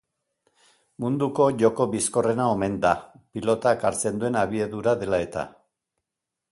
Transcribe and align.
Munduko 1.03 1.45
joko 1.63 1.87
bizkorrena 1.91 2.47
omen 2.55 2.79
da, 2.87 2.95
pilotak 3.37 3.87
hartzen 3.91 4.19
duen 4.25 4.43
abiadura 4.47 4.97
dela-eta. 5.05 5.47